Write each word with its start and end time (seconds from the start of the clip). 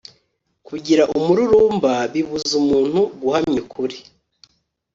kugira 0.67 1.03
umururumba 1.17 1.93
bibuza 2.13 2.51
umuntu 2.61 2.99
guhamya 3.19 3.59
ukuri 3.65 3.97